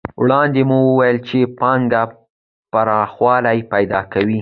وړاندې 0.21 0.61
مو 0.69 0.77
وویل 0.89 1.17
چې 1.27 1.39
پانګه 1.59 2.03
پراخوالی 2.71 3.59
پیدا 3.73 4.01
کوي 4.13 4.39